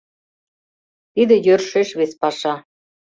Тиде 1.13 1.35
йӧршеш 1.45 1.89
вес 1.97 2.11
паша. 2.21 2.55